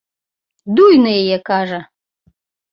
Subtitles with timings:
[0.79, 1.79] Дуй на яе, кажа!